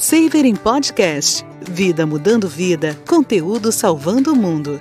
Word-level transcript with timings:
Saver 0.00 0.46
em 0.46 0.56
Podcast. 0.56 1.44
Vida 1.60 2.06
mudando 2.06 2.48
vida, 2.48 2.98
conteúdo 3.06 3.70
salvando 3.70 4.32
o 4.32 4.34
mundo. 4.34 4.78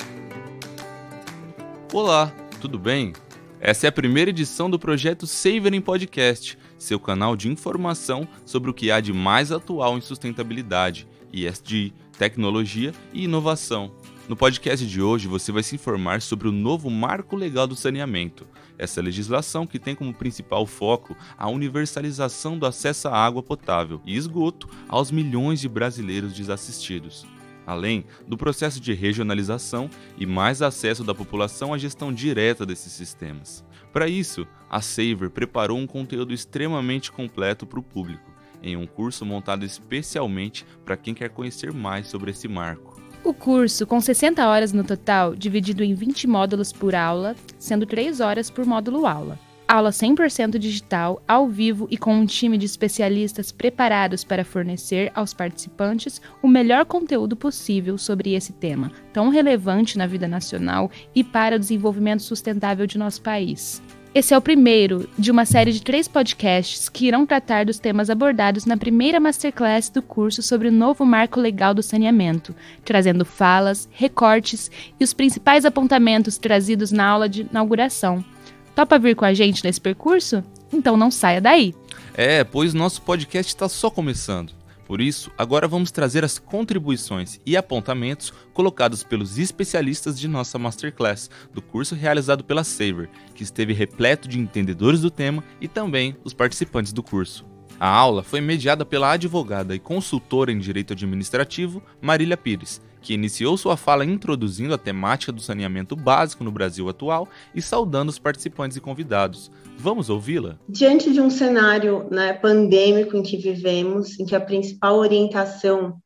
Olá, 1.91 2.33
tudo 2.61 2.79
bem? 2.79 3.11
Essa 3.59 3.87
é 3.87 3.89
a 3.89 3.91
primeira 3.91 4.29
edição 4.29 4.69
do 4.69 4.79
projeto 4.79 5.27
Saver 5.27 5.73
em 5.73 5.81
Podcast, 5.81 6.57
seu 6.77 6.97
canal 6.97 7.35
de 7.35 7.49
informação 7.49 8.25
sobre 8.45 8.69
o 8.71 8.73
que 8.73 8.89
há 8.91 9.01
de 9.01 9.11
mais 9.11 9.51
atual 9.51 9.97
em 9.97 10.01
sustentabilidade, 10.01 11.05
ESG, 11.33 11.93
tecnologia 12.17 12.93
e 13.11 13.25
inovação. 13.25 13.91
No 14.29 14.37
podcast 14.37 14.87
de 14.87 15.01
hoje 15.01 15.27
você 15.27 15.51
vai 15.51 15.63
se 15.63 15.75
informar 15.75 16.21
sobre 16.21 16.47
o 16.47 16.51
novo 16.53 16.89
Marco 16.89 17.35
Legal 17.35 17.67
do 17.67 17.75
Saneamento, 17.75 18.47
essa 18.79 19.01
legislação 19.01 19.67
que 19.67 19.77
tem 19.77 19.93
como 19.93 20.13
principal 20.13 20.65
foco 20.65 21.15
a 21.37 21.47
universalização 21.47 22.57
do 22.57 22.65
acesso 22.65 23.07
à 23.09 23.13
água 23.15 23.43
potável 23.43 24.01
e 24.05 24.15
esgoto 24.15 24.67
aos 24.87 25.11
milhões 25.11 25.59
de 25.59 25.69
brasileiros 25.69 26.33
desassistidos 26.33 27.27
além 27.69 28.03
do 28.27 28.35
processo 28.35 28.79
de 28.79 28.93
regionalização 28.93 29.91
e 30.17 30.25
mais 30.25 30.59
acesso 30.59 31.03
da 31.03 31.13
população 31.13 31.71
à 31.71 31.77
gestão 31.77 32.11
direta 32.11 32.65
desses 32.65 32.91
sistemas. 32.91 33.63
Para 33.93 34.07
isso, 34.07 34.47
a 34.67 34.81
Saver 34.81 35.29
preparou 35.29 35.77
um 35.77 35.85
conteúdo 35.85 36.33
extremamente 36.33 37.11
completo 37.11 37.67
para 37.67 37.79
o 37.79 37.83
público, 37.83 38.31
em 38.63 38.75
um 38.75 38.87
curso 38.87 39.23
montado 39.23 39.63
especialmente 39.63 40.65
para 40.83 40.97
quem 40.97 41.13
quer 41.13 41.29
conhecer 41.29 41.71
mais 41.71 42.07
sobre 42.07 42.31
esse 42.31 42.47
marco. 42.47 42.88
O 43.23 43.33
curso, 43.33 43.85
com 43.85 43.99
60 43.99 44.47
horas 44.47 44.73
no 44.73 44.83
total, 44.83 45.35
dividido 45.35 45.83
em 45.83 45.93
20 45.93 46.25
módulos 46.27 46.71
por 46.71 46.95
aula, 46.95 47.35
sendo 47.57 47.85
3 47.85 48.19
horas 48.19 48.49
por 48.49 48.65
módulo 48.65 49.05
aula 49.05 49.37
aula 49.69 49.91
100% 49.91 50.57
digital, 50.57 51.21
ao 51.27 51.47
vivo 51.47 51.87
e 51.91 51.97
com 51.97 52.11
um 52.15 52.25
time 52.25 52.57
de 52.57 52.65
especialistas 52.65 53.51
preparados 53.51 54.23
para 54.23 54.43
fornecer 54.43 55.11
aos 55.13 55.31
participantes 55.31 56.19
o 56.41 56.47
melhor 56.47 56.85
conteúdo 56.85 57.35
possível 57.35 57.95
sobre 57.95 58.33
esse 58.33 58.51
tema, 58.51 58.91
tão 59.13 59.29
relevante 59.29 59.95
na 59.95 60.07
vida 60.07 60.27
nacional 60.27 60.89
e 61.13 61.23
para 61.23 61.55
o 61.55 61.59
desenvolvimento 61.59 62.23
sustentável 62.23 62.87
de 62.87 62.97
nosso 62.97 63.21
país. 63.21 63.79
Esse 64.13 64.33
é 64.33 64.37
o 64.37 64.41
primeiro 64.41 65.07
de 65.19 65.29
uma 65.29 65.45
série 65.45 65.71
de 65.71 65.83
três 65.83 66.07
podcasts 66.07 66.89
que 66.89 67.05
irão 67.05 67.27
tratar 67.27 67.65
dos 67.65 67.77
temas 67.77 68.09
abordados 68.09 68.65
na 68.65 68.75
primeira 68.75 69.19
masterclass 69.19 69.87
do 69.87 70.01
curso 70.01 70.41
sobre 70.41 70.67
o 70.67 70.71
novo 70.71 71.05
marco 71.05 71.39
legal 71.39 71.75
do 71.75 71.83
saneamento, 71.83 72.55
trazendo 72.83 73.23
falas, 73.23 73.87
recortes 73.91 74.71
e 74.99 75.03
os 75.03 75.13
principais 75.13 75.63
apontamentos 75.63 76.39
trazidos 76.39 76.91
na 76.91 77.05
aula 77.05 77.29
de 77.29 77.41
inauguração. 77.41 78.25
Topa 78.73 78.97
vir 78.97 79.15
com 79.15 79.25
a 79.25 79.33
gente 79.33 79.63
nesse 79.63 79.79
percurso? 79.79 80.43
Então 80.73 80.97
não 80.97 81.11
saia 81.11 81.39
daí. 81.39 81.75
É, 82.15 82.43
pois 82.43 82.73
nosso 82.73 83.03
podcast 83.03 83.53
está 83.53 83.69
só 83.69 83.91
começando. 83.91 84.58
Por 84.89 85.01
isso, 85.01 85.31
agora 85.37 85.67
vamos 85.67 85.91
trazer 85.91 86.25
as 86.25 86.39
contribuições 86.39 87.39
e 87.45 87.55
apontamentos 87.55 88.33
colocados 88.55 89.03
pelos 89.03 89.37
especialistas 89.37 90.19
de 90.19 90.27
nossa 90.27 90.57
Masterclass 90.57 91.29
do 91.53 91.61
curso 91.61 91.93
realizado 91.93 92.43
pela 92.43 92.63
Saver, 92.63 93.07
que 93.35 93.43
esteve 93.43 93.71
repleto 93.71 94.27
de 94.27 94.39
entendedores 94.39 95.01
do 95.01 95.11
tema 95.11 95.43
e 95.61 95.67
também 95.67 96.17
os 96.23 96.33
participantes 96.33 96.91
do 96.91 97.03
curso. 97.03 97.45
A 97.79 97.87
aula 97.87 98.23
foi 98.23 98.41
mediada 98.41 98.83
pela 98.83 99.11
advogada 99.11 99.75
e 99.75 99.79
consultora 99.79 100.51
em 100.51 100.57
direito 100.57 100.93
administrativo 100.93 101.83
Marília 102.01 102.35
Pires, 102.35 102.81
que 103.01 103.13
iniciou 103.13 103.57
sua 103.57 103.77
fala 103.77 104.05
introduzindo 104.05 104.73
a 104.73 104.77
temática 104.77 105.31
do 105.31 105.41
saneamento 105.41 105.95
básico 105.95 106.43
no 106.43 106.51
Brasil 106.51 106.87
atual 106.89 107.27
e 107.53 107.61
saudando 107.61 108.09
os 108.09 108.19
participantes 108.19 108.77
e 108.77 108.81
convidados. 108.81 109.51
Vamos 109.77 110.09
ouvi-la? 110.09 110.57
Diante 110.67 111.11
de 111.11 111.21
um 111.21 111.29
cenário 111.29 112.07
né, 112.11 112.33
pandêmico 112.33 113.15
em 113.15 113.23
que 113.23 113.37
vivemos, 113.37 114.19
em 114.19 114.25
que 114.25 114.35
a 114.35 114.41
principal 114.41 114.97
orientação 114.97 115.97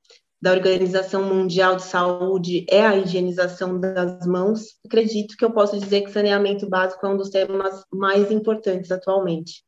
da 0.43 0.51
Organização 0.51 1.23
Mundial 1.23 1.77
de 1.77 1.83
Saúde 1.83 2.65
é 2.69 2.85
a 2.85 2.97
higienização 2.97 3.79
das 3.79 4.27
mãos, 4.27 4.77
acredito 4.85 5.37
que 5.37 5.45
eu 5.45 5.51
posso 5.53 5.79
dizer 5.79 6.01
que 6.01 6.11
saneamento 6.11 6.67
básico 6.67 7.05
é 7.05 7.09
um 7.09 7.15
dos 7.15 7.29
temas 7.29 7.85
mais 7.89 8.29
importantes 8.29 8.91
atualmente. 8.91 9.63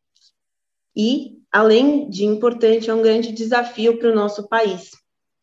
E, 0.93 1.37
além 1.49 2.09
de 2.09 2.25
importante, 2.25 2.89
é 2.89 2.93
um 2.93 3.01
grande 3.01 3.31
desafio 3.31 3.97
para 3.97 4.11
o 4.11 4.15
nosso 4.15 4.49
país, 4.49 4.91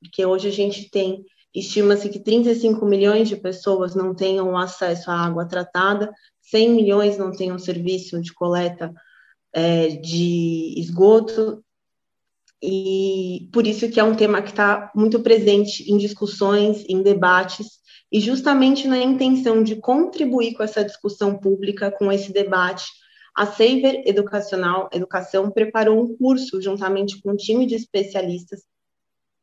porque 0.03 0.25
hoje 0.25 0.49
a 0.49 0.53
gente 0.53 0.91
tem 0.91 1.25
Estima-se 1.54 2.08
que 2.08 2.18
35 2.18 2.84
milhões 2.86 3.28
de 3.28 3.36
pessoas 3.36 3.94
não 3.94 4.14
tenham 4.14 4.56
acesso 4.56 5.10
à 5.10 5.14
água 5.14 5.46
tratada, 5.46 6.10
100 6.40 6.70
milhões 6.70 7.18
não 7.18 7.30
tenham 7.30 7.58
serviço 7.58 8.20
de 8.20 8.32
coleta 8.32 8.92
é, 9.52 9.88
de 9.88 10.74
esgoto, 10.78 11.62
e 12.62 13.48
por 13.52 13.66
isso 13.66 13.90
que 13.90 13.98
é 13.98 14.04
um 14.04 14.14
tema 14.14 14.40
que 14.40 14.50
está 14.50 14.90
muito 14.94 15.20
presente 15.20 15.90
em 15.90 15.98
discussões, 15.98 16.84
em 16.88 17.02
debates, 17.02 17.82
e 18.10 18.20
justamente 18.20 18.86
na 18.86 18.98
intenção 18.98 19.62
de 19.62 19.76
contribuir 19.76 20.54
com 20.54 20.62
essa 20.62 20.84
discussão 20.84 21.36
pública, 21.36 21.90
com 21.90 22.12
esse 22.12 22.32
debate, 22.32 22.84
a 23.34 23.46
Saver 23.46 24.02
Educacional 24.06 24.88
Educação 24.92 25.50
preparou 25.50 26.00
um 26.00 26.16
curso 26.16 26.60
juntamente 26.60 27.20
com 27.20 27.32
um 27.32 27.36
time 27.36 27.66
de 27.66 27.74
especialistas 27.74 28.62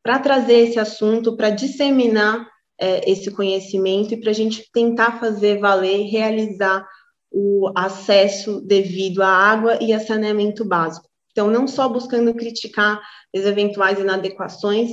para 0.09 0.17
trazer 0.17 0.67
esse 0.67 0.79
assunto, 0.79 1.37
para 1.37 1.51
disseminar 1.51 2.49
é, 2.79 3.07
esse 3.07 3.29
conhecimento 3.29 4.11
e 4.11 4.19
para 4.19 4.31
a 4.31 4.33
gente 4.33 4.67
tentar 4.73 5.19
fazer 5.19 5.59
valer, 5.59 6.09
realizar 6.09 6.83
o 7.31 7.71
acesso 7.75 8.59
devido 8.61 9.21
à 9.21 9.27
água 9.27 9.77
e 9.79 9.93
a 9.93 9.99
saneamento 9.99 10.65
básico. 10.65 11.07
Então, 11.31 11.47
não 11.47 11.67
só 11.67 11.87
buscando 11.87 12.33
criticar 12.33 12.99
as 13.35 13.43
eventuais 13.43 13.99
inadequações, 13.99 14.89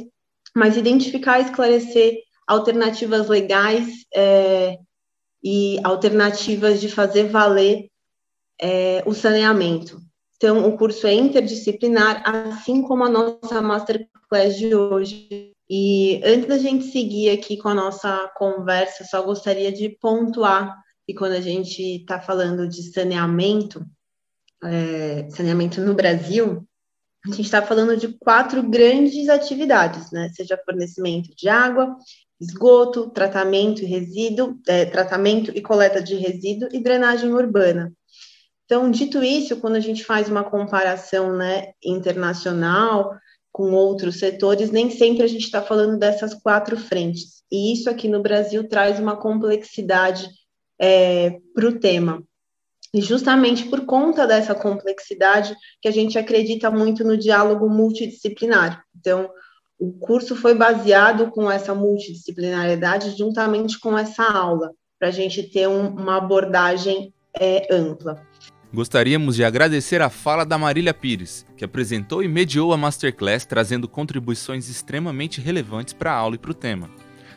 mas 0.54 0.76
identificar 0.76 1.40
e 1.40 1.44
esclarecer 1.44 2.18
alternativas 2.46 3.26
legais 3.26 3.88
é, 4.14 4.76
e 5.42 5.80
alternativas 5.82 6.78
de 6.78 6.90
fazer 6.90 7.30
valer 7.30 7.88
é, 8.60 9.02
o 9.06 9.14
saneamento. 9.14 9.98
Então, 10.36 10.68
o 10.68 10.76
curso 10.76 11.06
é 11.06 11.14
interdisciplinar, 11.14 12.22
assim 12.26 12.82
como 12.82 13.04
a 13.04 13.08
nossa 13.08 13.62
masterclass 13.62 14.56
de 14.56 14.74
hoje. 14.74 15.52
E 15.68 16.20
antes 16.24 16.46
da 16.46 16.58
gente 16.58 16.84
seguir 16.86 17.30
aqui 17.30 17.56
com 17.56 17.68
a 17.68 17.74
nossa 17.74 18.30
conversa, 18.36 19.04
só 19.04 19.22
gostaria 19.22 19.72
de 19.72 19.88
pontuar 20.00 20.76
que 21.06 21.14
quando 21.14 21.32
a 21.32 21.40
gente 21.40 21.82
está 21.82 22.20
falando 22.20 22.68
de 22.68 22.92
saneamento, 22.92 23.84
é, 24.62 25.28
saneamento 25.30 25.80
no 25.80 25.94
Brasil, 25.94 26.66
a 27.24 27.30
gente 27.30 27.42
está 27.42 27.62
falando 27.62 27.96
de 27.96 28.08
quatro 28.18 28.62
grandes 28.62 29.28
atividades, 29.28 30.10
né? 30.12 30.30
Seja 30.34 30.60
fornecimento 30.64 31.34
de 31.34 31.48
água, 31.48 31.96
esgoto, 32.40 33.10
tratamento 33.10 33.82
e 33.82 33.86
resíduo, 33.86 34.58
é, 34.68 34.84
tratamento 34.84 35.50
e 35.54 35.60
coleta 35.60 36.02
de 36.02 36.14
resíduo 36.14 36.68
e 36.72 36.82
drenagem 36.82 37.32
urbana. 37.32 37.92
Então, 38.66 38.90
dito 38.90 39.22
isso, 39.22 39.56
quando 39.56 39.76
a 39.76 39.80
gente 39.80 40.04
faz 40.04 40.28
uma 40.28 40.44
comparação 40.44 41.34
né, 41.36 41.72
internacional 41.82 43.16
com 43.52 43.72
outros 43.72 44.18
setores, 44.18 44.70
nem 44.70 44.90
sempre 44.90 45.22
a 45.22 45.26
gente 45.26 45.44
está 45.44 45.62
falando 45.62 45.98
dessas 45.98 46.34
quatro 46.34 46.76
frentes. 46.76 47.42
E 47.50 47.72
isso 47.72 47.88
aqui 47.88 48.08
no 48.08 48.20
Brasil 48.20 48.68
traz 48.68 48.98
uma 48.98 49.16
complexidade 49.16 50.28
é, 50.78 51.38
para 51.54 51.68
o 51.68 51.78
tema. 51.78 52.22
E 52.92 53.00
justamente 53.00 53.64
por 53.66 53.86
conta 53.86 54.26
dessa 54.26 54.54
complexidade 54.54 55.54
que 55.80 55.88
a 55.88 55.92
gente 55.92 56.18
acredita 56.18 56.70
muito 56.70 57.04
no 57.04 57.16
diálogo 57.16 57.68
multidisciplinar. 57.68 58.84
Então, 58.98 59.30
o 59.78 59.92
curso 59.92 60.34
foi 60.34 60.54
baseado 60.54 61.30
com 61.30 61.50
essa 61.50 61.74
multidisciplinariedade 61.74 63.16
juntamente 63.16 63.78
com 63.78 63.96
essa 63.96 64.24
aula, 64.24 64.72
para 64.98 65.08
a 65.08 65.12
gente 65.12 65.42
ter 65.44 65.68
um, 65.68 65.88
uma 65.88 66.16
abordagem 66.16 67.12
é, 67.38 67.66
ampla. 67.70 68.26
Gostaríamos 68.74 69.36
de 69.36 69.44
agradecer 69.44 70.02
a 70.02 70.10
fala 70.10 70.44
da 70.44 70.58
Marília 70.58 70.92
Pires, 70.92 71.46
que 71.56 71.64
apresentou 71.64 72.22
e 72.22 72.28
mediou 72.28 72.72
a 72.72 72.76
Masterclass 72.76 73.44
trazendo 73.44 73.88
contribuições 73.88 74.68
extremamente 74.68 75.40
relevantes 75.40 75.94
para 75.94 76.12
a 76.12 76.16
aula 76.16 76.34
e 76.34 76.38
para 76.38 76.50
o 76.50 76.54
tema. 76.54 76.90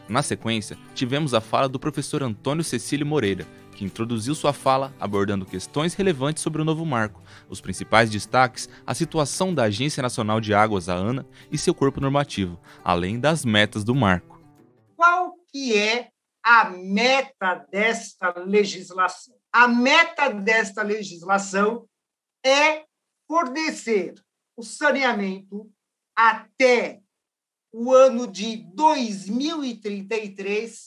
Na 0.10 0.24
sequência, 0.24 0.76
tivemos 0.96 1.36
a 1.36 1.40
fala 1.40 1.70
do 1.70 1.80
professor 1.80 2.24
Antônio 2.24 2.64
Cecílio 2.64 3.06
Moreira, 3.06 3.46
que 3.76 3.86
introduziu 3.86 4.34
sua 4.34 4.52
fala 4.52 4.92
abordando 5.00 5.46
questões 5.46 5.94
relevantes 5.94 6.42
sobre 6.42 6.64
o 6.64 6.66
novo 6.66 6.84
marco, 6.84 7.22
os 7.48 7.62
principais 7.62 8.10
destaques, 8.10 8.68
a 8.86 8.96
situação 8.96 9.54
da 9.54 9.64
Agência 9.66 10.02
Nacional 10.02 10.42
de 10.42 10.52
Águas, 10.52 10.90
a 10.90 10.96
ANA, 10.96 11.26
e 11.52 11.60
seu 11.60 11.76
corpo 11.76 12.02
normativo, 12.02 12.60
além 12.84 13.20
das 13.20 13.46
metas 13.46 13.84
do 13.84 13.94
marco. 13.94 14.42
Qual 14.96 15.36
que 15.52 15.78
é 15.78 16.10
a 16.44 16.72
meta 16.72 17.66
desta 17.72 18.34
legislação? 18.40 19.39
A 19.52 19.68
meta 19.68 20.30
desta 20.30 20.84
legislação 20.84 21.90
é 22.46 22.86
fornecer 23.28 24.14
o 24.56 24.62
saneamento 24.64 25.70
até 26.16 27.02
o 27.72 27.92
ano 27.94 28.26
de 28.28 28.58
2033 28.74 30.86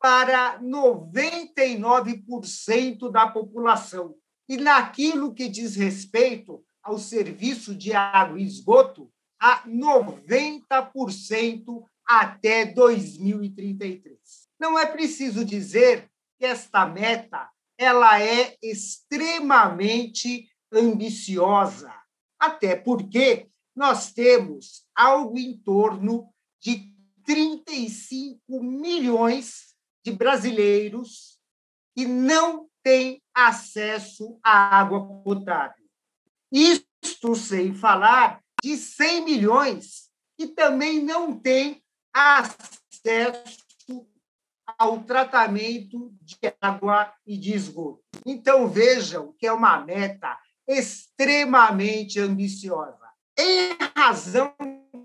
para 0.00 0.60
99% 0.60 3.10
da 3.10 3.26
população. 3.28 4.14
E 4.48 4.56
naquilo 4.56 5.34
que 5.34 5.48
diz 5.48 5.74
respeito 5.76 6.64
ao 6.82 6.98
serviço 6.98 7.74
de 7.74 7.92
água 7.92 8.40
e 8.40 8.44
esgoto, 8.44 9.12
a 9.38 9.62
90% 9.68 11.84
até 12.04 12.64
2033. 12.66 14.18
Não 14.58 14.78
é 14.78 14.86
preciso 14.86 15.44
dizer 15.44 16.10
que 16.38 16.46
esta 16.46 16.86
meta 16.86 17.50
ela 17.80 18.22
é 18.22 18.58
extremamente 18.62 20.46
ambiciosa, 20.70 21.90
até 22.38 22.76
porque 22.76 23.48
nós 23.74 24.12
temos 24.12 24.86
algo 24.94 25.38
em 25.38 25.56
torno 25.56 26.30
de 26.60 26.94
35 27.24 28.62
milhões 28.62 29.74
de 30.04 30.12
brasileiros 30.12 31.40
que 31.96 32.04
não 32.04 32.68
têm 32.82 33.22
acesso 33.34 34.38
à 34.44 34.78
água 34.78 35.22
potável. 35.22 35.86
Isto 36.52 37.34
sem 37.34 37.74
falar 37.74 38.42
de 38.62 38.76
100 38.76 39.24
milhões 39.24 40.10
que 40.36 40.48
também 40.48 41.02
não 41.02 41.40
têm 41.40 41.82
acesso 42.12 43.59
ao 44.78 45.00
tratamento 45.00 46.12
de 46.22 46.36
água 46.60 47.12
e 47.26 47.36
de 47.36 47.54
esgoto. 47.54 48.02
Então, 48.26 48.68
vejam 48.68 49.34
que 49.38 49.46
é 49.46 49.52
uma 49.52 49.80
meta 49.80 50.38
extremamente 50.68 52.20
ambiciosa. 52.20 52.98
Em 53.38 53.76
razão 53.96 54.54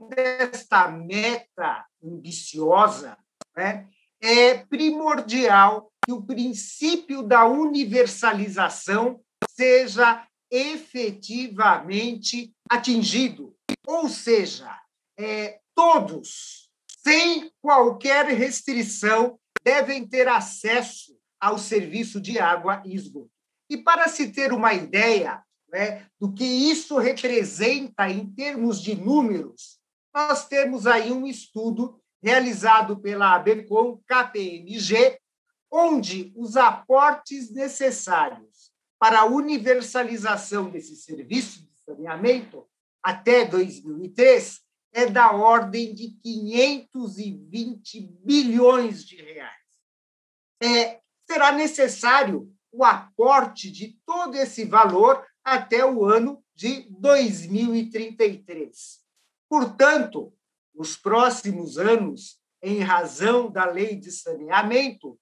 desta 0.10 0.90
meta 0.90 1.86
ambiciosa, 2.04 3.18
né, 3.56 3.88
é 4.22 4.56
primordial 4.56 5.92
que 6.06 6.12
o 6.12 6.22
princípio 6.22 7.24
da 7.24 7.46
universalização 7.46 9.22
seja 9.50 10.28
efetivamente 10.52 12.54
atingido, 12.70 13.56
ou 13.86 14.08
seja, 14.08 14.80
é, 15.18 15.60
todos, 15.74 16.70
sem 17.04 17.52
qualquer 17.62 18.28
restrição, 18.28 19.40
devem 19.66 20.08
ter 20.08 20.28
acesso 20.28 21.18
ao 21.40 21.58
serviço 21.58 22.22
de 22.22 22.38
água 22.38 22.84
e 22.86 22.94
esgoto. 22.96 23.32
E 23.68 23.76
para 23.76 24.08
se 24.08 24.32
ter 24.32 24.54
uma 24.54 24.76
ideia 24.76 25.44
né, 25.68 26.06
do 26.20 26.32
que 26.32 26.46
isso 26.46 27.00
representa 27.00 28.08
em 28.08 28.28
termos 28.28 28.80
de 28.80 28.96
números, 28.96 29.80
nós 30.14 30.48
temos 30.48 30.86
aí 30.86 31.12
um 31.12 31.26
estudo 31.26 32.00
realizado 32.22 32.98
pela 32.98 33.34
ABCOM 33.34 34.00
KPMG, 34.08 35.20
onde 35.72 36.32
os 36.36 36.56
aportes 36.56 37.52
necessários 37.52 38.72
para 39.00 39.22
a 39.22 39.26
universalização 39.26 40.70
desse 40.70 40.96
serviço 40.96 41.64
de 41.64 41.80
saneamento 41.84 42.66
até 43.04 43.46
2003 43.46 44.65
é 44.96 45.06
da 45.08 45.32
ordem 45.34 45.94
de 45.94 46.12
520 46.24 48.00
bilhões 48.24 49.04
de 49.04 49.18
reais. 49.18 49.52
É, 50.64 51.02
será 51.30 51.52
necessário 51.52 52.50
o 52.72 52.86
aporte 52.86 53.70
de 53.70 54.00
todo 54.06 54.36
esse 54.36 54.64
valor 54.64 55.22
até 55.44 55.86
o 55.86 56.06
ano 56.06 56.42
de 56.56 56.88
2033. 56.92 59.02
Portanto, 59.50 60.34
nos 60.74 60.96
próximos 60.96 61.78
anos, 61.78 62.40
em 62.64 62.80
razão 62.80 63.52
da 63.52 63.66
lei 63.66 63.98
de 63.98 64.14
saneamento, 64.14 65.20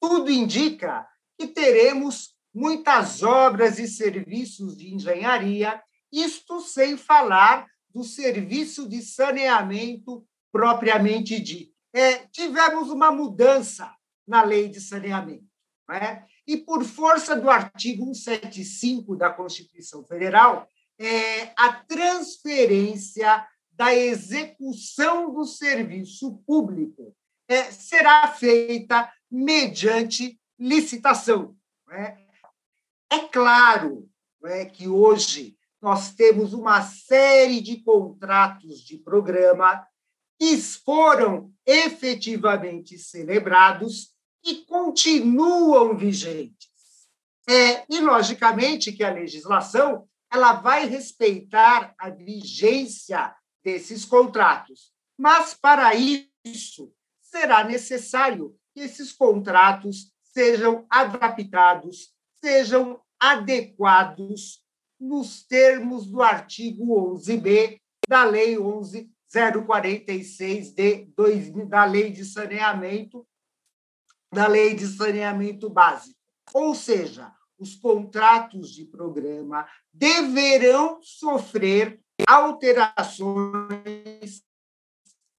tudo 0.00 0.30
indica 0.30 1.04
que 1.36 1.48
teremos 1.48 2.36
muitas 2.54 3.24
obras 3.24 3.80
e 3.80 3.88
serviços 3.88 4.76
de 4.76 4.94
engenharia, 4.94 5.82
isto 6.12 6.60
sem 6.60 6.96
falar 6.96 7.66
do 7.92 8.04
serviço 8.04 8.88
de 8.88 9.02
saneamento 9.02 10.26
propriamente 10.52 11.40
dito. 11.40 11.72
É, 11.92 12.18
tivemos 12.28 12.90
uma 12.90 13.10
mudança 13.10 13.94
na 14.26 14.42
lei 14.42 14.68
de 14.68 14.80
saneamento. 14.80 15.46
É? 15.90 16.22
E, 16.46 16.56
por 16.56 16.84
força 16.84 17.34
do 17.34 17.48
artigo 17.48 18.14
175 18.14 19.16
da 19.16 19.30
Constituição 19.30 20.04
Federal, 20.04 20.68
é, 20.98 21.52
a 21.56 21.72
transferência 21.72 23.46
da 23.72 23.94
execução 23.94 25.32
do 25.32 25.44
serviço 25.46 26.42
público 26.46 27.16
é, 27.48 27.70
será 27.70 28.28
feita 28.28 29.10
mediante 29.30 30.38
licitação. 30.58 31.56
É? 31.90 32.18
é 33.10 33.18
claro 33.28 34.08
é, 34.44 34.66
que 34.66 34.88
hoje 34.88 35.57
nós 35.80 36.12
temos 36.14 36.52
uma 36.52 36.82
série 36.82 37.60
de 37.60 37.76
contratos 37.82 38.80
de 38.80 38.98
programa 38.98 39.86
que 40.38 40.56
foram 40.58 41.52
efetivamente 41.66 42.98
celebrados 42.98 44.12
e 44.44 44.56
continuam 44.66 45.96
vigentes. 45.96 46.68
É, 47.48 47.84
e, 47.88 48.00
logicamente, 48.00 48.92
que 48.92 49.02
a 49.02 49.12
legislação 49.12 50.06
ela 50.30 50.52
vai 50.52 50.86
respeitar 50.86 51.94
a 51.98 52.10
vigência 52.10 53.34
desses 53.64 54.04
contratos. 54.04 54.92
Mas, 55.18 55.54
para 55.54 55.92
isso, 55.94 56.92
será 57.20 57.64
necessário 57.64 58.54
que 58.74 58.80
esses 58.80 59.12
contratos 59.12 60.12
sejam 60.22 60.86
adaptados, 60.88 62.12
sejam 62.40 63.00
adequados 63.18 64.62
nos 64.98 65.44
termos 65.44 66.06
do 66.06 66.22
artigo 66.22 67.14
11b 67.14 67.78
da 68.08 68.24
Lei 68.24 68.56
11046 68.56 70.72
de 70.72 71.04
2000, 71.16 71.66
da 71.66 71.84
Lei 71.84 72.10
de 72.10 72.24
Saneamento, 72.24 73.26
da 74.32 74.46
Lei 74.46 74.74
de 74.74 74.86
Saneamento 74.86 75.70
Básico. 75.70 76.18
Ou 76.52 76.74
seja, 76.74 77.32
os 77.58 77.74
contratos 77.74 78.72
de 78.72 78.84
programa 78.84 79.66
deverão 79.92 81.00
sofrer 81.02 82.00
alterações 82.26 84.42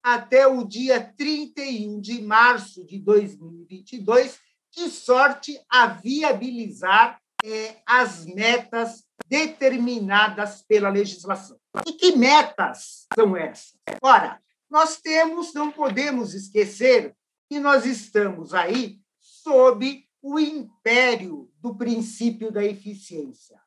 até 0.02 0.46
o 0.46 0.64
dia 0.64 1.12
31 1.16 2.00
de 2.00 2.22
março 2.22 2.84
de 2.84 2.98
2022, 2.98 4.38
de 4.72 4.88
sorte 4.88 5.60
a 5.68 5.88
viabilizar 5.88 7.19
as 7.86 8.24
metas 8.26 9.04
determinadas 9.26 10.62
pela 10.62 10.88
legislação. 10.88 11.58
E 11.86 11.92
que 11.92 12.16
metas 12.16 13.06
são 13.14 13.36
essas? 13.36 13.74
Ora, 14.02 14.40
nós 14.70 15.00
temos, 15.00 15.52
não 15.52 15.70
podemos 15.70 16.34
esquecer 16.34 17.14
que 17.48 17.58
nós 17.58 17.84
estamos 17.84 18.54
aí 18.54 19.00
sob 19.18 20.04
o 20.22 20.38
império 20.38 21.50
do 21.58 21.74
princípio 21.74 22.52
da 22.52 22.64
eficiência. 22.64 23.60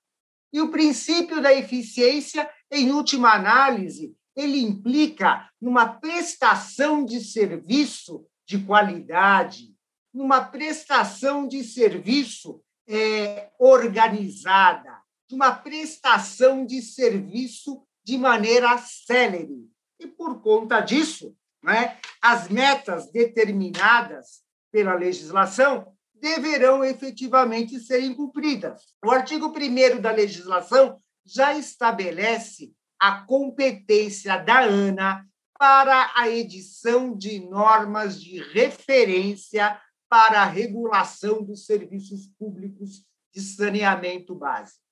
E 0.51 0.61
o 0.61 0.69
princípio 0.69 1.41
da 1.41 1.51
eficiência, 1.53 2.49
em 2.71 2.91
última 2.91 3.33
análise, 3.33 4.15
ele 4.35 4.59
implica 4.59 5.49
numa 5.59 5.87
prestação 5.87 7.03
de 7.03 7.21
serviço 7.21 8.25
de 8.45 8.63
qualidade, 8.63 9.73
numa 10.13 10.41
prestação 10.41 11.47
de 11.47 11.63
serviço 11.63 12.61
é, 12.87 13.49
organizada, 13.59 15.01
numa 15.31 15.51
prestação 15.51 16.65
de 16.65 16.81
serviço 16.81 17.85
de 18.03 18.17
maneira 18.17 18.77
célere. 18.77 19.69
E, 19.99 20.07
por 20.07 20.41
conta 20.41 20.79
disso, 20.79 21.35
né, 21.63 21.97
as 22.21 22.49
metas 22.49 23.11
determinadas 23.11 24.43
pela 24.71 24.95
legislação 24.95 25.93
deverão 26.13 26.83
efetivamente 26.83 27.79
serem 27.79 28.13
cumpridas. 28.13 28.93
O 29.03 29.11
artigo 29.11 29.47
1 29.47 29.99
da 30.01 30.11
legislação 30.11 31.01
já 31.25 31.57
estabelece 31.57 32.73
a 32.99 33.21
competência 33.21 34.37
da 34.37 34.61
ANA 34.61 35.25
para 35.57 36.11
a 36.15 36.29
edição 36.29 37.15
de 37.15 37.39
normas 37.39 38.21
de 38.21 38.41
referência 38.51 39.79
para 40.13 40.43
a 40.43 40.45
regulação 40.45 41.41
dos 41.41 41.65
serviços 41.65 42.27
públicos 42.37 43.03
de 43.33 43.41
saneamento 43.41 44.35
básico. 44.35 44.85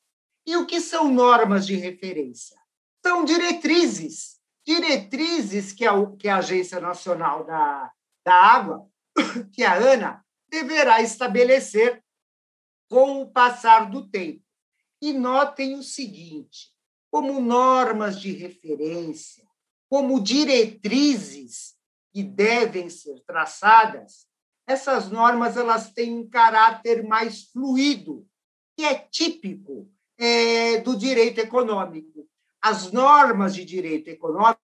E 0.48 0.58
o 0.58 0.66
que 0.66 0.82
são 0.82 1.14
normas 1.14 1.68
de 1.68 1.76
referência? 1.76 2.60
São 3.06 3.24
diretrizes, 3.24 4.40
diretrizes 4.66 5.74
que 5.74 5.86
a, 5.86 5.94
que 6.18 6.28
a 6.28 6.38
Agência 6.38 6.80
Nacional 6.80 7.46
da, 7.46 7.92
da 8.26 8.34
Água, 8.34 8.90
que 9.54 9.64
a 9.64 9.76
ANA, 9.76 10.26
deverá 10.50 11.04
estabelecer 11.04 12.04
com 12.90 13.22
o 13.22 13.32
passar 13.32 13.92
do 13.92 14.10
tempo. 14.10 14.44
E 15.00 15.14
notem 15.14 15.76
o 15.76 15.84
seguinte: 15.84 16.74
como 17.12 17.40
normas 17.40 18.20
de 18.20 18.32
referência, 18.32 19.48
como 19.88 20.20
diretrizes 20.20 21.76
que 22.12 22.24
devem 22.24 22.90
ser 22.90 23.20
traçadas, 23.20 24.31
essas 24.72 25.10
normas 25.10 25.58
elas 25.58 25.92
têm 25.92 26.18
um 26.18 26.30
caráter 26.30 27.04
mais 27.04 27.44
fluido, 27.52 28.26
que 28.76 28.86
é 28.86 28.96
típico 28.96 29.92
é, 30.18 30.78
do 30.80 30.96
direito 30.96 31.40
econômico. 31.40 32.28
as 32.62 32.92
normas 32.92 33.54
de 33.56 33.66
direito 33.66 34.08
econômico 34.08 34.62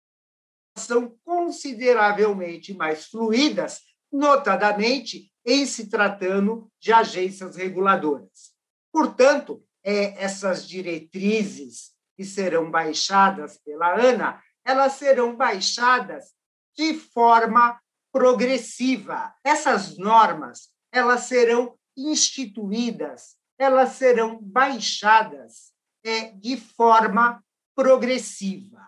são 0.75 1.15
consideravelmente 1.23 2.73
mais 2.73 3.05
fluídas, 3.05 3.81
notadamente 4.11 5.31
em 5.45 5.65
se 5.65 5.89
tratando 5.89 6.69
de 6.79 6.91
agências 6.91 7.55
reguladoras. 7.55 8.51
Portanto, 8.91 9.63
é, 9.83 10.21
essas 10.23 10.67
diretrizes 10.67 11.91
que 12.17 12.25
serão 12.25 12.69
baixadas 12.69 13.57
pela 13.59 13.93
ANA, 13.93 14.41
elas 14.65 14.93
serão 14.93 15.35
baixadas 15.35 16.33
de 16.75 16.93
forma 16.95 17.79
progressiva. 18.13 19.33
Essas 19.43 19.97
normas, 19.97 20.69
elas 20.91 21.21
serão 21.21 21.75
instituídas, 21.97 23.35
elas 23.57 23.93
serão 23.93 24.39
baixadas 24.39 25.73
é, 26.03 26.31
de 26.31 26.55
forma 26.55 27.43
progressiva, 27.75 28.87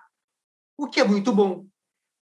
o 0.77 0.87
que 0.87 0.99
é 0.99 1.03
muito 1.03 1.33
bom. 1.33 1.65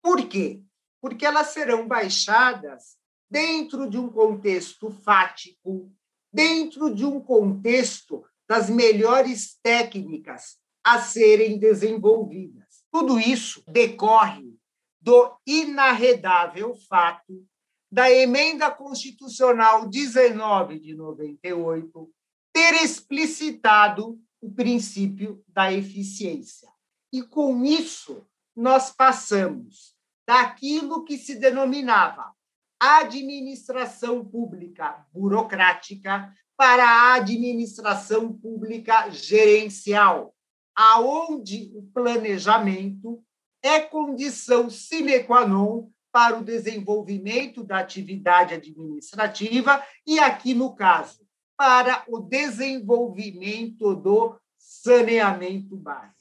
Por 0.04 0.28
quê? 0.28 0.62
Porque 1.02 1.26
elas 1.26 1.48
serão 1.48 1.88
baixadas 1.88 2.98
dentro 3.30 3.90
de 3.90 3.98
um 3.98 4.10
contexto 4.10 4.92
fático, 4.92 5.90
dentro 6.34 6.94
de 6.94 7.06
um 7.06 7.22
contexto 7.22 8.26
das 8.50 8.70
melhores 8.70 9.58
técnicas 9.64 10.58
a 10.84 11.00
serem 11.00 11.58
desenvolvidas. 11.58 12.84
Tudo 12.92 13.18
isso 13.18 13.64
decorre 13.66 14.60
do 15.02 15.36
inarredável 15.46 16.76
fato 16.76 17.46
da 17.92 18.10
emenda 18.10 18.72
constitucional 18.72 19.90
19 19.90 20.80
de 20.80 20.96
98 20.96 22.10
ter 22.54 22.84
explicitado 22.84 24.20
o 24.40 24.52
princípio 24.52 25.44
da 25.48 25.72
eficiência. 25.74 26.70
E 27.12 27.22
com 27.22 27.66
isso, 27.66 28.26
nós 28.56 28.92
passamos 28.92 29.96
daquilo 30.26 31.04
que 31.04 31.18
se 31.18 31.36
denominava 31.36 32.34
administração 32.80 34.26
pública 34.26 35.06
burocrática 35.14 36.34
para 36.58 36.84
a 36.84 37.14
administração 37.16 38.34
pública 38.34 39.10
gerencial, 39.10 40.34
aonde 40.76 41.72
o 41.76 41.84
planejamento 41.94 43.24
é 43.64 43.80
condição 43.80 44.70
sine 44.70 45.20
qua 45.24 45.46
non 45.46 45.90
para 46.12 46.38
o 46.38 46.44
desenvolvimento 46.44 47.64
da 47.64 47.80
atividade 47.80 48.54
administrativa 48.54 49.82
e, 50.06 50.20
aqui 50.20 50.54
no 50.54 50.76
caso, 50.76 51.22
para 51.56 52.04
o 52.08 52.20
desenvolvimento 52.20 53.96
do 53.96 54.36
saneamento 54.58 55.76
básico. 55.78 56.20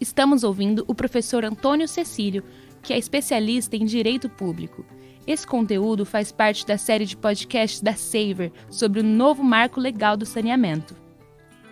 Estamos 0.00 0.42
ouvindo 0.42 0.84
o 0.88 0.94
professor 0.94 1.44
Antônio 1.44 1.86
Cecílio, 1.86 2.42
que 2.82 2.92
é 2.92 2.98
especialista 2.98 3.76
em 3.76 3.84
direito 3.84 4.28
público. 4.28 4.84
Esse 5.26 5.46
conteúdo 5.46 6.04
faz 6.04 6.32
parte 6.32 6.66
da 6.66 6.76
série 6.76 7.04
de 7.04 7.16
podcasts 7.16 7.80
da 7.80 7.94
Saver 7.94 8.52
sobre 8.68 9.00
o 9.00 9.04
novo 9.04 9.44
marco 9.44 9.78
legal 9.78 10.16
do 10.16 10.26
saneamento. 10.26 10.96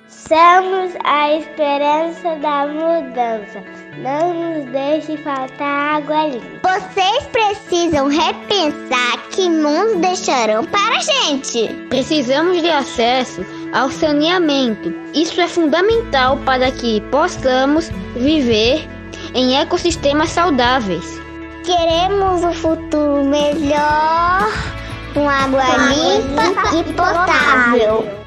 Somos 0.07 0.95
a 1.05 1.33
esperança 1.37 2.37
da 2.37 2.67
mudança. 2.67 3.80
Não 3.99 4.33
nos 4.33 4.71
deixe 4.71 5.17
faltar 5.19 5.97
água 5.97 6.27
limpa. 6.27 6.81
Vocês 6.81 7.27
precisam 7.27 8.09
repensar 8.09 9.19
que 9.31 9.49
mundo 9.49 10.01
deixarão 10.01 10.65
para 10.65 10.97
a 10.97 11.01
gente. 11.01 11.69
Precisamos 11.89 12.63
de 12.63 12.71
acesso 12.71 13.45
ao 13.73 13.91
saneamento. 13.91 14.95
Isso 15.13 15.41
é 15.41 15.49
fundamental 15.49 16.39
para 16.39 16.71
que 16.71 17.01
possamos 17.11 17.91
viver 18.15 18.89
em 19.35 19.57
ecossistemas 19.59 20.31
saudáveis. 20.31 21.21
Queremos 21.65 22.43
um 22.43 22.53
futuro 22.53 23.25
melhor, 23.25 24.49
com 25.13 25.29
água, 25.29 25.63
com 25.63 25.87
limpa, 25.89 26.71
limpa 26.73 26.91
e 26.91 26.95
potável. 26.95 28.21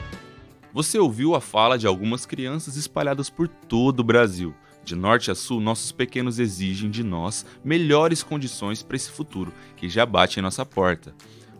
Você 0.74 1.00
ouviu 1.00 1.36
a 1.36 1.42
fala 1.42 1.78
de 1.78 1.88
algumas 1.88 2.26
crianças 2.26 2.76
espalhadas 2.76 3.30
por 3.30 3.48
todo 3.48 4.02
o 4.02 4.04
Brasil. 4.04 4.54
De 4.84 4.96
norte 4.96 5.32
a 5.32 5.36
sul, 5.36 5.62
nossos 5.62 5.92
pequenos 5.92 6.40
exigem 6.40 6.90
de 6.90 7.04
nós 7.04 7.46
melhores 7.64 8.22
condições 8.22 8.84
para 8.84 8.98
esse 8.98 9.10
futuro 9.10 9.54
que 9.78 9.88
já 9.88 10.06
bate 10.06 10.40
em 10.40 10.44
nossa 10.44 10.66
porta. 10.66 11.14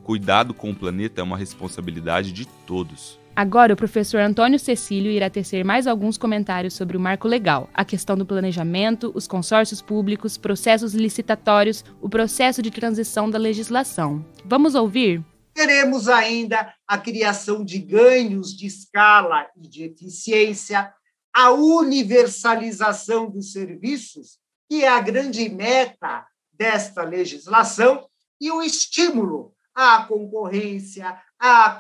Cuidado 0.04 0.54
com 0.54 0.72
o 0.72 0.76
planeta 0.76 1.22
é 1.22 1.24
uma 1.24 1.38
responsabilidade 1.38 2.34
de 2.34 2.46
todos. 2.68 3.18
Agora, 3.36 3.74
o 3.74 3.78
professor 3.78 4.20
Antônio 4.20 4.60
Cecílio 4.60 5.12
irá 5.12 5.28
tecer 5.28 5.66
mais 5.66 5.88
alguns 5.88 6.20
comentários 6.20 6.76
sobre 6.76 6.96
o 6.96 7.00
marco 7.00 7.28
legal, 7.28 7.68
a 7.74 7.84
questão 7.84 8.16
do 8.16 8.26
planejamento, 8.26 9.12
os 9.16 9.26
consórcios 9.26 9.82
públicos, 9.82 10.38
processos 10.38 10.94
licitatórios, 10.94 11.84
o 12.00 12.08
processo 12.08 12.62
de 12.62 12.70
transição 12.70 13.28
da 13.28 13.40
legislação. 13.40 14.24
Vamos 14.46 14.76
ouvir? 14.76 15.24
Teremos 15.54 16.10
ainda 16.10 16.74
a 16.88 16.98
criação 16.98 17.64
de 17.64 17.80
ganhos 17.80 18.56
de 18.56 18.68
escala 18.68 19.48
e 19.56 19.68
de 19.68 19.84
eficiência, 19.84 20.92
a 21.34 21.52
universalização 21.52 23.30
dos 23.30 23.52
serviços, 23.52 24.38
que 24.70 24.84
é 24.84 24.88
a 24.88 25.02
grande 25.02 25.50
meta 25.50 26.28
desta 26.52 27.04
legislação, 27.04 28.08
e 28.40 28.52
o 28.52 28.62
estímulo 28.62 29.56
à 29.74 30.06
concorrência, 30.06 31.20
à 31.40 31.78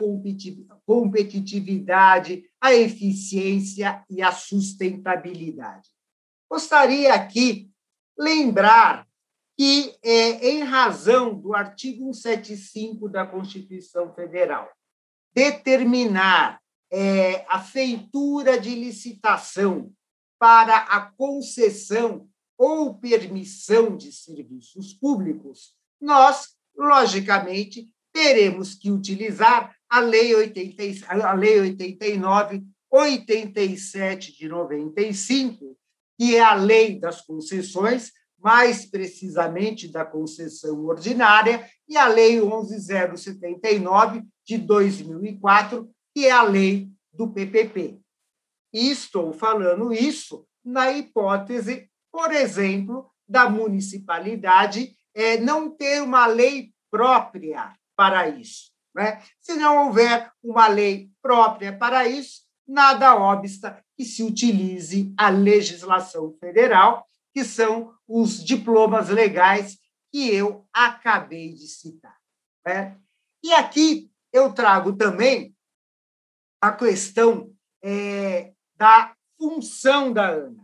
competitividade, 0.86 2.44
à 2.60 2.74
eficiência 2.74 4.04
e 4.10 4.22
à 4.22 4.32
sustentabilidade. 4.32 5.90
Gostaria 6.50 7.14
aqui 7.14 7.70
lembrar 8.18 9.08
que, 9.58 9.96
é, 10.04 10.50
em 10.50 10.64
razão 10.64 11.40
do 11.40 11.54
artigo 11.54 12.12
175 12.14 13.08
da 13.08 13.26
Constituição 13.26 14.12
Federal, 14.14 14.72
determinar 15.34 16.63
é, 16.96 17.44
a 17.50 17.60
feitura 17.60 18.60
de 18.60 18.70
licitação 18.76 19.92
para 20.38 20.78
a 20.78 21.02
concessão 21.02 22.30
ou 22.56 22.94
permissão 22.94 23.98
de 23.98 24.12
serviços 24.12 24.94
públicos, 24.94 25.74
nós, 26.00 26.50
logicamente, 26.78 27.92
teremos 28.14 28.76
que 28.76 28.92
utilizar 28.92 29.76
a 29.90 30.00
Lei, 30.00 30.36
80, 30.36 31.12
a 31.12 31.34
Lei 31.34 31.60
89, 31.62 32.64
87 32.92 34.38
de 34.38 34.48
95, 34.48 35.76
que 36.16 36.36
é 36.36 36.42
a 36.42 36.54
Lei 36.54 37.00
das 37.00 37.22
Concessões, 37.22 38.12
mais 38.38 38.86
precisamente 38.86 39.88
da 39.88 40.06
concessão 40.06 40.86
ordinária, 40.86 41.68
e 41.88 41.98
a 41.98 42.08
Lei 42.08 42.40
11079 42.40 44.24
de 44.46 44.58
2004, 44.60 45.90
que 46.14 46.28
é 46.28 46.32
a 46.32 46.44
lei 46.44 46.90
do 47.12 47.32
PPP. 47.32 48.00
Estou 48.72 49.34
falando 49.34 49.94
isso 49.94 50.48
na 50.64 50.92
hipótese, 50.92 51.90
por 52.12 52.32
exemplo, 52.32 53.12
da 53.28 53.50
municipalidade 53.50 54.96
é, 55.14 55.38
não 55.38 55.70
ter 55.70 56.02
uma 56.02 56.26
lei 56.26 56.72
própria 56.90 57.74
para 57.96 58.28
isso. 58.28 58.72
Né? 58.96 59.22
Se 59.40 59.56
não 59.56 59.88
houver 59.88 60.32
uma 60.42 60.68
lei 60.68 61.10
própria 61.22 61.76
para 61.76 62.08
isso, 62.08 62.42
nada 62.68 63.16
obsta 63.16 63.84
que 63.98 64.06
se 64.06 64.24
utilize 64.24 65.14
a 65.18 65.30
legislação 65.30 66.36
federal, 66.40 67.06
que 67.34 67.44
são 67.44 67.94
os 68.08 68.44
diplomas 68.44 69.10
legais 69.10 69.78
que 70.12 70.34
eu 70.34 70.66
acabei 70.72 71.54
de 71.54 71.68
citar. 71.68 72.18
Né? 72.66 72.98
E 73.44 73.52
aqui 73.54 74.12
eu 74.32 74.54
trago 74.54 74.94
também 74.94 75.53
a 76.64 76.72
questão 76.72 77.54
é, 77.84 78.54
da 78.78 79.14
função 79.38 80.14
da 80.14 80.30
ANA, 80.30 80.64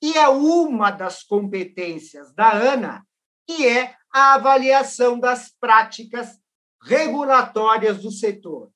que 0.00 0.18
é 0.18 0.28
uma 0.28 0.90
das 0.90 1.22
competências 1.22 2.34
da 2.34 2.50
ANA, 2.50 3.06
que 3.46 3.64
é 3.64 3.94
a 4.12 4.34
avaliação 4.34 5.16
das 5.16 5.54
práticas 5.60 6.40
regulatórias 6.82 8.02
do 8.02 8.10
setor. 8.10 8.72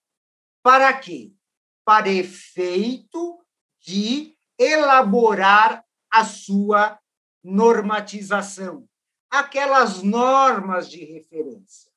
Para 0.62 0.92
quê? 0.92 1.32
Para 1.84 2.08
efeito 2.08 3.44
de 3.80 4.36
elaborar 4.56 5.84
a 6.08 6.24
sua 6.24 6.96
normatização, 7.42 8.88
aquelas 9.28 10.00
normas 10.00 10.88
de 10.88 11.04
referência. 11.04 11.90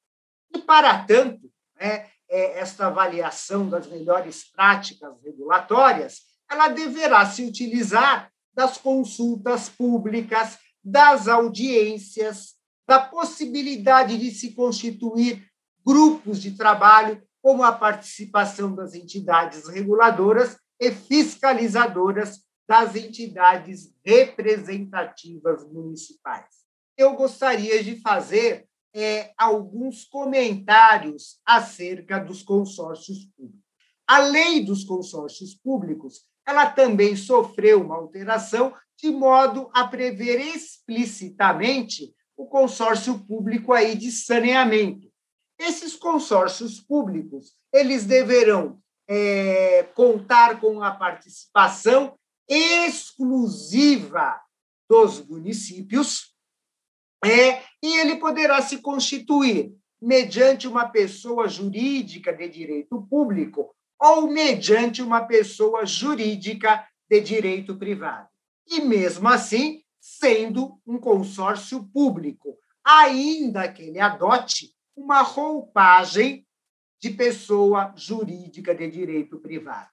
E, 0.52 0.58
para 0.58 1.06
tanto, 1.06 1.54
né, 1.76 2.10
é, 2.30 2.60
esta 2.60 2.88
avaliação 2.88 3.70
das 3.70 3.88
melhores 3.88 4.44
práticas 4.52 5.14
regulatórias, 5.24 6.22
ela 6.50 6.68
deverá 6.68 7.26
se 7.26 7.44
utilizar 7.44 8.32
das 8.54 8.78
consultas 8.78 9.70
públicas, 9.70 10.58
das 10.84 11.28
audiências, 11.28 12.56
da 12.88 13.00
possibilidade 13.00 14.18
de 14.18 14.32
se 14.32 14.54
constituir 14.54 15.46
grupos 15.86 16.42
de 16.42 16.56
trabalho, 16.56 17.22
como 17.42 17.64
a 17.64 17.72
participação 17.72 18.74
das 18.74 18.94
entidades 18.94 19.68
reguladoras 19.68 20.58
e 20.80 20.92
fiscalizadoras 20.92 22.40
das 22.68 22.96
entidades 22.96 23.94
representativas 24.04 25.64
municipais. 25.72 26.66
Eu 26.98 27.14
gostaria 27.16 27.84
de 27.84 28.02
fazer 28.02 28.65
é, 28.96 29.34
alguns 29.38 30.06
comentários 30.06 31.42
acerca 31.46 32.18
dos 32.18 32.42
consórcios 32.42 33.26
públicos. 33.36 33.66
A 34.08 34.20
lei 34.20 34.64
dos 34.64 34.86
consórcios 34.86 35.54
públicos 35.54 36.26
ela 36.48 36.70
também 36.70 37.16
sofreu 37.16 37.82
uma 37.82 37.98
alteração 37.98 38.74
de 38.98 39.10
modo 39.10 39.70
a 39.74 39.86
prever 39.86 40.40
explicitamente 40.40 42.14
o 42.38 42.46
consórcio 42.46 43.20
público 43.20 43.74
aí 43.74 43.96
de 43.96 44.12
saneamento. 44.12 45.12
Esses 45.60 45.96
consórcios 45.96 46.80
públicos 46.80 47.58
eles 47.74 48.06
deverão 48.06 48.80
é, 49.10 49.84
contar 49.96 50.62
com 50.62 50.82
a 50.82 50.92
participação 50.92 52.18
exclusiva 52.48 54.40
dos 54.90 55.26
municípios 55.28 56.35
é, 57.26 57.64
e 57.82 58.00
ele 58.00 58.18
poderá 58.18 58.62
se 58.62 58.78
constituir 58.78 59.74
mediante 60.02 60.68
uma 60.68 60.88
pessoa 60.88 61.48
jurídica 61.48 62.32
de 62.32 62.48
direito 62.48 63.02
público 63.10 63.74
ou 64.00 64.28
mediante 64.28 65.02
uma 65.02 65.26
pessoa 65.26 65.86
jurídica 65.86 66.86
de 67.10 67.22
direito 67.22 67.76
privado. 67.76 68.30
E 68.68 68.82
mesmo 68.82 69.28
assim, 69.28 69.82
sendo 70.00 70.80
um 70.86 71.00
consórcio 71.00 71.84
público, 71.92 72.58
ainda 72.84 73.72
que 73.72 73.84
ele 73.84 74.00
adote 74.00 74.76
uma 74.96 75.22
roupagem 75.22 76.46
de 77.02 77.10
pessoa 77.10 77.94
jurídica 77.96 78.76
de 78.76 78.90
direito 78.90 79.40
privado. 79.40 79.90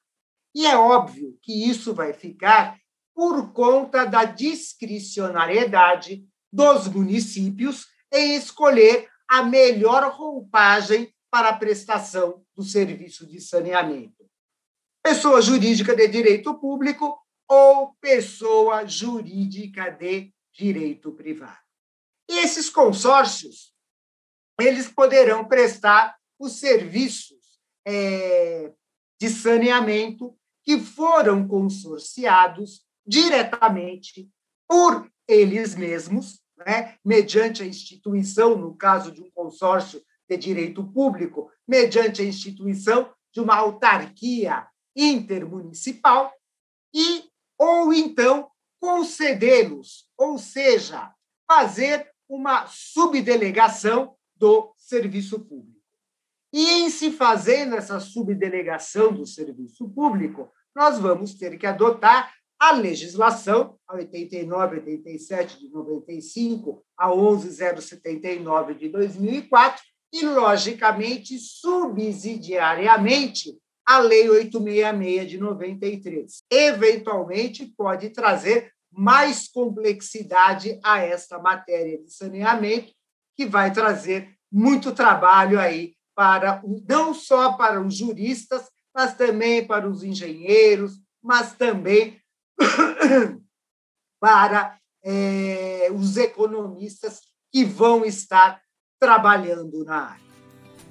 E 0.55 0.67
é 0.67 0.77
óbvio 0.77 1.39
que 1.43 1.69
isso 1.69 1.95
vai 1.95 2.12
ficar 2.12 2.79
por 3.15 3.53
conta 3.53 4.05
da 4.05 4.25
discricionariedade 4.25 6.25
dos 6.52 6.87
municípios 6.88 7.87
em 8.12 8.37
escolher 8.37 9.09
a 9.28 9.42
melhor 9.42 10.12
roupagem 10.12 11.12
para 11.30 11.49
a 11.49 11.56
prestação 11.56 12.44
do 12.54 12.62
serviço 12.62 13.26
de 13.26 13.40
saneamento. 13.40 14.28
Pessoa 15.02 15.40
jurídica 15.40 15.97
de 15.97 16.06
direito 16.09 16.54
público 16.59 17.18
ou 17.49 17.94
pessoa 18.00 18.87
jurídica 18.87 19.90
de 19.90 20.32
direito 20.52 21.12
privado. 21.12 21.59
E 22.30 22.38
esses 22.38 22.68
consórcios, 22.68 23.75
eles 24.61 24.88
poderão 24.88 25.47
prestar 25.47 26.16
os 26.38 26.52
serviços 26.59 27.61
é, 27.87 28.73
de 29.21 29.28
saneamento 29.28 30.37
que 30.64 30.78
foram 30.78 31.47
consorciados 31.47 32.85
diretamente 33.06 34.30
por 34.68 35.11
eles 35.26 35.75
mesmos, 35.75 36.42
né, 36.66 36.97
mediante 37.04 37.62
a 37.62 37.66
instituição, 37.66 38.57
no 38.57 38.75
caso 38.75 39.11
de 39.11 39.23
um 39.23 39.31
consórcio 39.31 40.02
de 40.28 40.37
direito 40.37 40.85
público, 40.85 41.50
mediante 41.66 42.23
a 42.23 42.25
instituição 42.25 43.12
de 43.33 43.40
uma 43.40 43.57
autarquia 43.57 44.66
intermunicipal, 44.95 46.33
e 46.95 47.25
ou 47.59 47.92
então 47.92 48.50
concedê-los, 48.81 50.09
ou 50.19 50.38
seja, 50.38 51.12
fazer 51.47 52.11
uma 52.28 52.66
subdelegação 52.66 54.16
do 54.35 54.73
serviço 54.76 55.40
público. 55.40 55.81
E 56.52 56.69
em 56.69 56.90
se 56.90 57.11
fazendo 57.11 57.76
essa 57.76 58.00
subdelegação 58.00 59.12
do 59.12 59.25
serviço 59.25 59.88
público, 59.88 60.52
nós 60.75 60.99
vamos 60.99 61.35
ter 61.35 61.57
que 61.57 61.66
adotar 61.66 62.35
a 62.62 62.71
legislação, 62.71 63.76
a 63.88 63.97
89, 63.97 64.76
87 64.76 65.59
de 65.59 65.69
95, 65.69 66.85
a 66.97 67.12
11079 67.12 68.75
de 68.75 68.88
2004, 68.88 69.83
e, 70.12 70.25
logicamente, 70.25 71.37
subsidiariamente, 71.41 73.58
a 73.84 73.99
Lei 73.99 74.30
866 74.30 75.28
de 75.28 75.39
93. 75.39 76.45
Eventualmente, 76.49 77.67
pode 77.76 78.10
trazer 78.10 78.71
mais 78.93 79.49
complexidade 79.49 80.78
a 80.84 81.00
esta 81.00 81.41
matéria 81.41 82.00
de 82.00 82.15
saneamento, 82.15 82.93
que 83.37 83.45
vai 83.45 83.73
trazer 83.73 84.37
muito 84.52 84.93
trabalho 84.93 85.58
aí 85.58 85.97
para 86.15 86.63
não 86.89 87.13
só 87.13 87.54
para 87.54 87.84
os 87.84 87.97
juristas, 87.97 88.71
mas 88.95 89.17
também 89.17 89.67
para 89.67 89.89
os 89.89 90.04
engenheiros, 90.04 91.00
mas 91.21 91.56
também 91.56 92.22
para 94.21 94.79
é, 95.05 95.89
os 95.93 96.17
economistas 96.17 97.21
que 97.53 97.65
vão 97.65 98.05
estar 98.05 98.61
trabalhando 99.01 99.85
na 99.85 99.97
área. 99.97 100.23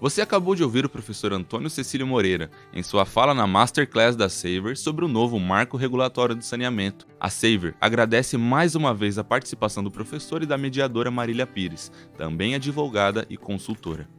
Você 0.02 0.20
acabou 0.20 0.56
de 0.56 0.64
ouvir 0.64 0.84
o 0.84 0.90
professor 0.90 1.32
Antônio 1.32 1.70
Cecílio 1.70 2.08
Moreira 2.08 2.50
em 2.74 2.82
sua 2.82 3.06
fala 3.06 3.36
na 3.36 3.46
Masterclass 3.46 4.16
da 4.16 4.28
Saver 4.30 4.76
sobre 4.76 5.06
o 5.06 5.08
novo 5.08 5.40
marco 5.40 5.78
regulatório 5.78 6.36
de 6.36 6.44
saneamento. 6.44 7.08
A 7.20 7.30
Saver 7.30 7.76
agradece 7.80 8.36
mais 8.36 8.74
uma 8.74 8.96
vez 8.96 9.20
a 9.20 9.24
participação 9.24 9.84
do 9.84 9.92
professor 9.92 10.42
e 10.42 10.48
da 10.48 10.58
mediadora 10.58 11.12
Marília 11.12 11.46
Pires, 11.46 11.92
também 12.18 12.56
advogada 12.56 13.28
e 13.30 13.38
consultora. 13.38 14.10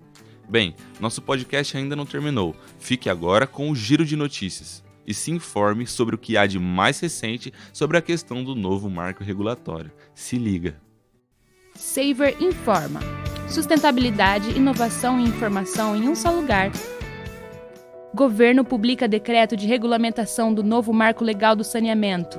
Bem, 0.48 0.74
nosso 1.00 1.20
podcast 1.20 1.76
ainda 1.76 1.96
não 1.96 2.06
terminou. 2.06 2.54
Fique 2.78 3.10
agora 3.10 3.44
com 3.44 3.68
o 3.68 3.74
giro 3.74 4.04
de 4.04 4.14
notícias 4.14 4.84
e 5.06 5.14
se 5.14 5.30
informe 5.30 5.86
sobre 5.86 6.14
o 6.14 6.18
que 6.18 6.36
há 6.36 6.46
de 6.46 6.58
mais 6.58 7.00
recente 7.00 7.52
sobre 7.72 7.96
a 7.96 8.02
questão 8.02 8.42
do 8.42 8.54
novo 8.54 8.88
marco 8.88 9.24
regulatório. 9.24 9.90
Se 10.14 10.36
liga! 10.36 10.76
Saver 11.74 12.40
informa. 12.40 13.00
Sustentabilidade, 13.48 14.50
inovação 14.50 15.18
e 15.18 15.24
informação 15.24 15.96
em 15.96 16.08
um 16.08 16.14
só 16.14 16.30
lugar. 16.30 16.70
Governo 18.14 18.64
publica 18.64 19.08
decreto 19.08 19.56
de 19.56 19.66
regulamentação 19.66 20.52
do 20.52 20.62
novo 20.62 20.92
marco 20.92 21.24
legal 21.24 21.56
do 21.56 21.64
saneamento. 21.64 22.38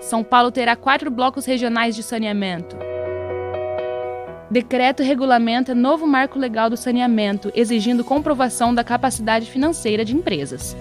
São 0.00 0.22
Paulo 0.22 0.52
terá 0.52 0.76
quatro 0.76 1.10
blocos 1.10 1.44
regionais 1.44 1.96
de 1.96 2.02
saneamento. 2.02 2.87
Decreto 4.50 5.02
regulamenta 5.02 5.74
novo 5.74 6.06
marco 6.06 6.38
legal 6.38 6.70
do 6.70 6.76
saneamento, 6.76 7.52
exigindo 7.54 8.02
comprovação 8.02 8.74
da 8.74 8.82
capacidade 8.82 9.50
financeira 9.50 10.06
de 10.06 10.16
empresas. 10.16 10.74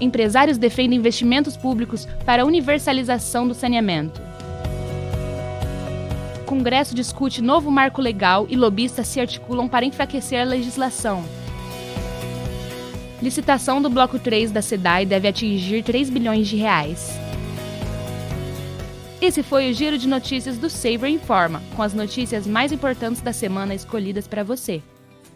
Empresários 0.00 0.56
defendem 0.56 0.98
investimentos 0.98 1.58
públicos 1.58 2.08
para 2.24 2.42
a 2.42 2.46
universalização 2.46 3.46
do 3.46 3.52
saneamento. 3.52 4.22
Congresso 6.46 6.94
discute 6.94 7.42
novo 7.42 7.70
marco 7.70 8.00
legal 8.00 8.46
e 8.48 8.56
lobistas 8.56 9.06
se 9.06 9.20
articulam 9.20 9.68
para 9.68 9.84
enfraquecer 9.84 10.40
a 10.40 10.44
legislação. 10.44 11.22
Licitação 13.20 13.82
do 13.82 13.90
Bloco 13.90 14.18
3 14.18 14.50
da 14.50 14.62
SEDAI 14.62 15.04
deve 15.04 15.28
atingir 15.28 15.82
3 15.82 16.08
bilhões 16.08 16.48
de 16.48 16.56
reais. 16.56 17.29
Esse 19.22 19.42
foi 19.42 19.70
o 19.70 19.74
giro 19.74 19.98
de 19.98 20.08
notícias 20.08 20.56
do 20.56 20.70
Saver 20.70 21.10
Informa, 21.10 21.62
com 21.76 21.82
as 21.82 21.92
notícias 21.92 22.46
mais 22.46 22.72
importantes 22.72 23.20
da 23.20 23.34
semana 23.34 23.74
escolhidas 23.74 24.26
para 24.26 24.42
você. 24.42 24.82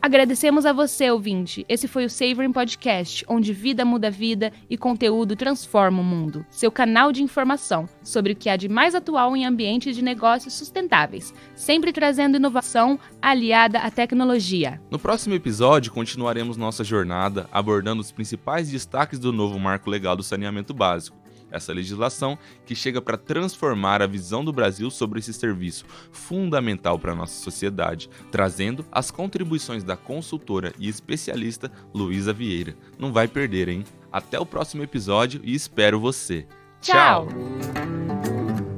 Agradecemos 0.00 0.64
a 0.64 0.72
você, 0.72 1.10
ouvinte. 1.10 1.66
Esse 1.68 1.86
foi 1.86 2.06
o 2.06 2.10
Savoring 2.10 2.52
Podcast, 2.52 3.26
onde 3.28 3.52
vida 3.52 3.84
muda 3.84 4.10
vida 4.10 4.50
e 4.70 4.78
conteúdo 4.78 5.36
transforma 5.36 6.00
o 6.00 6.04
mundo. 6.04 6.46
Seu 6.50 6.72
canal 6.72 7.12
de 7.12 7.22
informação 7.22 7.86
sobre 8.02 8.32
o 8.32 8.36
que 8.36 8.48
há 8.48 8.56
de 8.56 8.70
mais 8.70 8.94
atual 8.94 9.36
em 9.36 9.44
ambientes 9.44 9.94
de 9.94 10.02
negócios 10.02 10.54
sustentáveis, 10.54 11.34
sempre 11.54 11.92
trazendo 11.92 12.38
inovação 12.38 12.98
aliada 13.20 13.80
à 13.80 13.90
tecnologia. 13.90 14.80
No 14.90 14.98
próximo 14.98 15.34
episódio, 15.34 15.92
continuaremos 15.92 16.56
nossa 16.56 16.82
jornada 16.82 17.46
abordando 17.52 18.00
os 18.00 18.10
principais 18.10 18.70
destaques 18.70 19.18
do 19.18 19.30
novo 19.30 19.58
marco 19.58 19.90
legal 19.90 20.16
do 20.16 20.22
saneamento 20.22 20.72
básico 20.72 21.23
essa 21.54 21.72
legislação 21.72 22.38
que 22.66 22.74
chega 22.74 23.00
para 23.00 23.16
transformar 23.16 24.02
a 24.02 24.06
visão 24.06 24.44
do 24.44 24.52
Brasil 24.52 24.90
sobre 24.90 25.20
esse 25.20 25.32
serviço 25.32 25.84
fundamental 26.12 26.98
para 26.98 27.12
a 27.12 27.14
nossa 27.14 27.42
sociedade, 27.42 28.10
trazendo 28.30 28.84
as 28.90 29.10
contribuições 29.10 29.84
da 29.84 29.96
consultora 29.96 30.72
e 30.78 30.88
especialista 30.88 31.70
Luísa 31.94 32.32
Vieira. 32.32 32.76
Não 32.98 33.12
vai 33.12 33.28
perder, 33.28 33.68
hein? 33.68 33.84
Até 34.12 34.38
o 34.38 34.46
próximo 34.46 34.82
episódio 34.82 35.40
e 35.44 35.54
espero 35.54 35.98
você. 35.98 36.46
Tchau! 36.80 37.28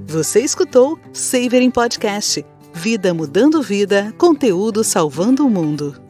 Você 0.07 0.41
escutou 0.41 0.99
Savering 1.13 1.71
Podcast. 1.71 2.45
Vida 2.73 3.13
mudando 3.13 3.63
vida, 3.63 4.15
conteúdo 4.17 4.85
salvando 4.85 5.47
o 5.47 5.51
mundo. 5.51 6.06